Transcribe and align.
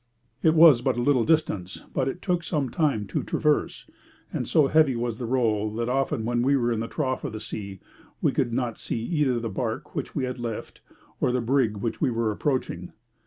It 0.41 0.55
was 0.55 0.81
but 0.81 0.97
a 0.97 1.01
little 1.03 1.23
distance, 1.25 1.83
but 1.93 2.07
it 2.07 2.23
took 2.23 2.43
some 2.43 2.69
time 2.71 3.05
to 3.05 3.21
traverse, 3.21 3.85
and 4.33 4.47
so 4.47 4.65
heavy 4.65 4.95
was 4.95 5.19
the 5.19 5.27
roll 5.27 5.71
that 5.75 5.89
often 5.89 6.25
when 6.25 6.41
we 6.41 6.57
were 6.57 6.71
in 6.71 6.79
the 6.79 6.87
trough 6.87 7.23
of 7.23 7.33
the 7.33 7.39
sea, 7.39 7.79
we 8.19 8.31
could 8.31 8.51
not 8.51 8.79
see 8.79 8.99
either 9.03 9.39
the 9.39 9.47
barque 9.47 9.93
which 9.93 10.15
we 10.15 10.23
had 10.23 10.39
left 10.39 10.81
or 11.19 11.31
the 11.31 11.39
brig 11.39 11.77
which 11.77 12.01
we 12.01 12.09
were 12.09 12.31
approaching. 12.31 12.93